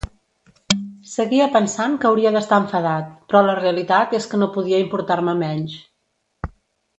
[1.09, 5.77] Seguia pensant que hauria d'estar enfadat, però la realitat és que no podia importar-me menys.